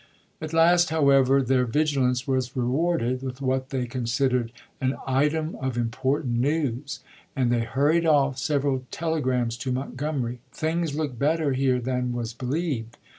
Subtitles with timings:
[0.41, 6.39] At last, however, their vigilance was rewarded with what they considered an item of important
[6.39, 7.01] news,
[7.35, 12.97] and they hurried off several telegrams to Montgomery: "Things look better here than was believed."